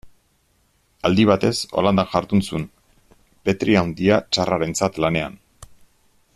Aldi 1.09 1.25
batez 1.31 1.51
Holandan 1.81 2.09
jardun 2.13 2.43
zuen, 2.49 2.65
Petri 3.49 3.79
Handia 3.83 4.19
tsarrarentzat 4.31 4.99
lanean. 5.07 5.41